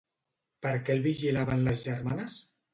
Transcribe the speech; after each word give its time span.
Per 0.67 0.71
què 0.87 0.95
el 0.97 1.05
vigilaven 1.09 1.63
les 1.71 1.87
germanes? 1.93 2.43